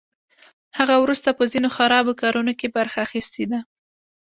[0.77, 3.59] هغه وروسته په ځینو خرابو کارونو کې برخه اخیستې ده